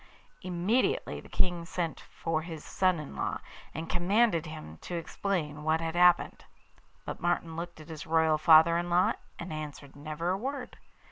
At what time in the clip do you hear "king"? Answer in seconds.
1.29-1.63